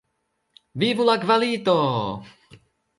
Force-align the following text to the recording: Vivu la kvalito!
Vivu 0.83 1.07
la 1.11 1.17
kvalito! 1.27 1.79